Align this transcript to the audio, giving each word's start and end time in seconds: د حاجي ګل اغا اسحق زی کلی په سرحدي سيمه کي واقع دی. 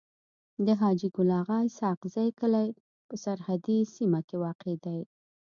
د 0.65 0.67
حاجي 0.79 1.09
ګل 1.15 1.29
اغا 1.39 1.57
اسحق 1.67 2.01
زی 2.13 2.29
کلی 2.39 2.67
په 3.07 3.15
سرحدي 3.23 3.79
سيمه 3.95 4.19
کي 4.27 4.35
واقع 4.43 4.73
دی. 4.85 4.99